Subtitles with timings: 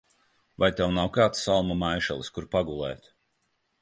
[0.61, 3.13] Vai tev nav kāds salmu maišelis, kur pagulēt?